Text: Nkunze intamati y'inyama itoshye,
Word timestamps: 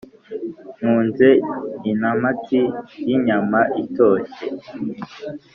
Nkunze 0.77 1.27
intamati 1.91 2.61
y'inyama 3.07 3.59
itoshye, 3.83 4.45